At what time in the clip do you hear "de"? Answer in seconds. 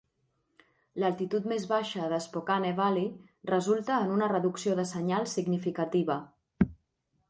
2.15-2.19, 4.81-4.91